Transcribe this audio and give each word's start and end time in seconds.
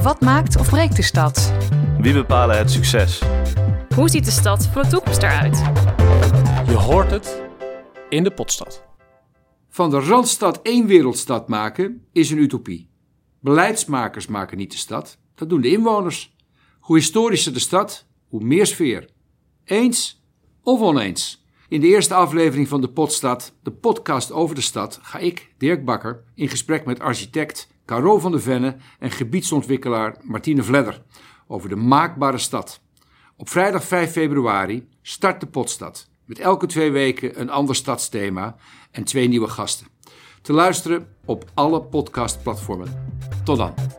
Wat 0.00 0.20
maakt 0.20 0.56
of 0.56 0.68
breekt 0.68 0.96
de 0.96 1.02
stad? 1.02 1.52
Wie 1.98 2.12
bepalen 2.12 2.58
het 2.58 2.70
succes? 2.70 3.22
Hoe 3.94 4.08
ziet 4.08 4.24
de 4.24 4.30
stad 4.30 4.66
van 4.66 4.82
de 4.82 4.88
toekomst 4.88 5.22
eruit? 5.22 5.56
Je 6.66 6.74
hoort 6.74 7.10
het 7.10 7.42
in 8.08 8.24
de 8.24 8.30
Potstad. 8.30 8.84
Van 9.68 9.90
de 9.90 10.00
Randstad 10.00 10.60
één 10.62 10.86
wereldstad 10.86 11.48
maken 11.48 12.04
is 12.12 12.30
een 12.30 12.38
utopie. 12.38 12.90
Beleidsmakers 13.40 14.26
maken 14.26 14.56
niet 14.56 14.70
de 14.70 14.76
stad, 14.76 15.18
dat 15.34 15.48
doen 15.48 15.60
de 15.60 15.70
inwoners. 15.70 16.34
Hoe 16.80 16.96
historischer 16.96 17.52
de 17.52 17.60
stad, 17.60 18.06
hoe 18.28 18.44
meer 18.44 18.66
sfeer. 18.66 19.08
Eens 19.64 20.22
of 20.62 20.80
oneens? 20.80 21.44
In 21.68 21.80
de 21.80 21.86
eerste 21.86 22.14
aflevering 22.14 22.68
van 22.68 22.80
de 22.80 22.88
Potstad, 22.88 23.52
de 23.62 23.70
podcast 23.70 24.32
over 24.32 24.54
de 24.54 24.60
stad, 24.60 24.98
ga 25.02 25.18
ik, 25.18 25.54
Dirk 25.58 25.84
Bakker, 25.84 26.24
in 26.34 26.48
gesprek 26.48 26.84
met 26.84 27.00
architect 27.00 27.68
Caro 27.92 28.18
van 28.18 28.32
de 28.32 28.40
Venne 28.40 28.76
en 28.98 29.10
gebiedsontwikkelaar 29.10 30.16
Martine 30.22 30.62
Vledder 30.62 31.02
over 31.46 31.68
de 31.68 31.76
maakbare 31.76 32.38
stad. 32.38 32.80
Op 33.36 33.48
vrijdag 33.48 33.84
5 33.84 34.12
februari 34.12 34.88
start 35.02 35.40
de 35.40 35.46
Potstad. 35.46 36.08
Met 36.24 36.38
elke 36.38 36.66
twee 36.66 36.90
weken 36.90 37.40
een 37.40 37.50
ander 37.50 37.74
stadsthema 37.74 38.56
en 38.90 39.04
twee 39.04 39.28
nieuwe 39.28 39.48
gasten. 39.48 39.86
Te 40.42 40.52
luisteren 40.52 41.06
op 41.24 41.44
alle 41.54 41.82
podcastplatformen. 41.82 43.14
Tot 43.44 43.56
dan. 43.56 43.91